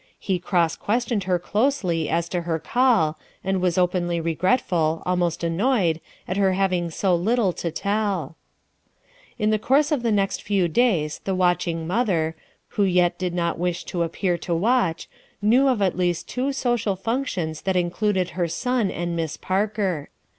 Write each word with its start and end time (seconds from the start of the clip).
Ho 0.27 0.33
crosa^questiontKl 0.39 1.17
h 1.21 1.27
er 1.29 1.37
closely 1.37 2.09
as 2.09 2.27
to 2.29 2.41
her 2.41 2.57
call, 2.57 3.19
and 3.43 3.61
was 3.61 3.77
openly 3.77 4.19
regretful 4.19 5.03
almost 5.05 5.43
annoyed, 5.43 6.01
at 6.27 6.37
her 6.37 6.53
having 6.53 6.89
so 6.89 7.13
little 7.13 7.53
to 7.53 7.71
(ell 7.87 8.35
In 9.37 9.51
the 9.51 9.59
course 9.59 9.91
of 9.91 10.01
the 10.01 10.11
next 10.11 10.41
few 10.41 10.67
days 10.67 11.21
(lie 11.27 11.33
Watching 11.33 11.85
mother, 11.85 12.35
who 12.69 12.83
yet 12.83 13.19
did 13.19 13.35
not 13.35 13.59
wish 13.59 13.83
to 13.83 14.01
appear 14.01 14.39
to 14.39 14.55
watch 14.55 15.07
knew 15.39 15.67
of 15.67 15.83
at 15.83 15.95
least 15.95 16.27
two 16.27 16.51
social 16.51 16.95
functions 16.95 17.61
that 17.61 17.75
in 17.75 17.91
cluded 17.91 18.31
her 18.31 18.47
son 18.47 18.89
and 18.89 19.15
Miss 19.15 19.37
Parker. 19.37 20.09